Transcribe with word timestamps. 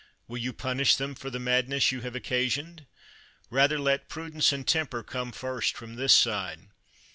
Will 0.27 0.39
you 0.39 0.51
punish 0.51 0.95
them 0.95 1.13
for 1.13 1.29
the 1.29 1.37
mad 1.37 1.69
ness 1.69 1.91
you 1.91 2.01
have 2.01 2.15
occasioned? 2.15 2.87
Rather 3.51 3.77
let 3.77 4.09
prudence 4.09 4.51
and 4.51 4.67
temper 4.67 5.03
come 5.03 5.31
first 5.31 5.77
from 5.77 5.95
this 5.95 6.11
side. 6.15 6.65